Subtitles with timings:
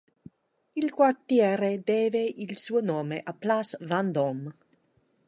[0.73, 4.51] Il quartiere deve il suo nome a Place Vendôme.